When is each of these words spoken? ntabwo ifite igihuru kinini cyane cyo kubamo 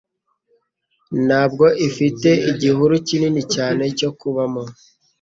ntabwo 1.25 1.65
ifite 1.87 2.29
igihuru 2.51 2.93
kinini 3.07 3.41
cyane 3.53 3.83
cyo 3.99 4.09
kubamo 4.19 4.63